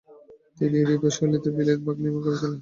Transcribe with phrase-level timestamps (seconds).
[0.57, 2.53] তিনি ইউরোপীয় শৈলীতে ভিলায়েত বাগ নির্মাণ করেছিলেন।